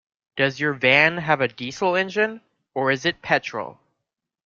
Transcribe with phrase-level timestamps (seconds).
[0.35, 2.41] Does your van have a diesel engine,
[2.73, 3.79] or is it petrol?